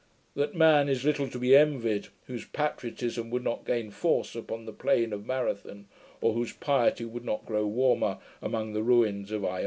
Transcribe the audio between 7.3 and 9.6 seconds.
grow warmer among the ruins of Iona!